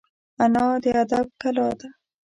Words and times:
انا 0.43 0.65
د 0.83 0.85
ادب 1.01 1.27
کلا 1.41 1.69
ده 1.79 1.87